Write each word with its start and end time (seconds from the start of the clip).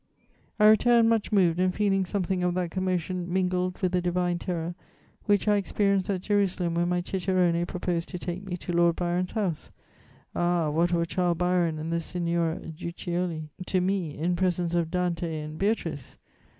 "I 0.59 0.65
returned 0.67 1.09
much 1.09 1.31
moved 1.31 1.59
and 1.59 1.71
feeling 1.75 2.07
something 2.07 2.41
of 2.43 2.55
that 2.55 2.71
commotion, 2.71 3.31
mingled 3.31 3.79
with 3.83 3.93
a 3.93 4.01
divine 4.01 4.39
terror, 4.39 4.73
which 5.25 5.47
I 5.47 5.57
experienced 5.57 6.09
at 6.09 6.21
Jerusalem 6.23 6.73
when 6.73 6.89
my 6.89 7.03
cicerone 7.05 7.63
proposed 7.67 8.09
to 8.09 8.17
take 8.17 8.43
me 8.43 8.57
to 8.57 8.73
Lord 8.73 8.95
Byron's 8.95 9.33
house. 9.33 9.71
Ah, 10.35 10.71
what 10.71 10.91
were 10.91 11.05
Childe 11.05 11.39
Harold 11.39 11.77
and 11.77 11.93
the 11.93 11.99
Signora 11.99 12.61
Guiccioli 12.75 13.49
to 13.67 13.79
me 13.79 14.17
in 14.17 14.35
presence 14.35 14.73
of 14.73 14.89
Dante 14.89 15.39
and 15.39 15.59
Beatrice! 15.59 16.17